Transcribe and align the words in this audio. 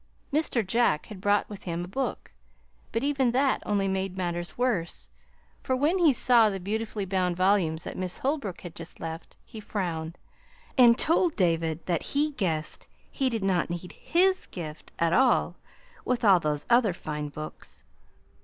Mr. 0.33 0.65
Jack 0.65 1.05
had 1.05 1.21
brought 1.21 1.47
with 1.47 1.61
him 1.65 1.85
a 1.85 1.87
book; 1.87 2.31
but 2.91 3.03
even 3.03 3.33
that 3.33 3.61
only 3.67 3.87
made 3.87 4.17
matters 4.17 4.57
worse, 4.57 5.11
for 5.61 5.75
when 5.75 5.99
he 5.99 6.11
saw 6.11 6.49
the 6.49 6.59
beautifully 6.59 7.05
bound 7.05 7.37
volumes 7.37 7.83
that 7.83 7.95
Miss 7.99 8.17
Holbrook 8.17 8.61
had 8.61 8.73
just 8.73 8.99
left, 8.99 9.37
he 9.45 9.59
frowned, 9.59 10.17
and 10.75 10.97
told 10.97 11.35
David 11.35 11.85
that 11.85 12.01
he 12.17 12.31
guessed 12.31 12.87
he 13.11 13.29
did 13.29 13.43
not 13.43 13.69
need 13.69 13.91
his 13.91 14.47
gift 14.47 14.91
at 14.97 15.13
all, 15.13 15.57
with 16.03 16.25
all 16.25 16.39
those 16.39 16.65
other 16.67 16.93
fine 16.93 17.29
books. 17.29 17.83